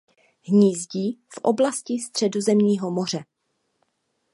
Hnízdí 0.43 1.19
v 1.33 1.37
oblasti 1.43 1.93
Středozemního 1.99 2.91
moře. 2.91 3.23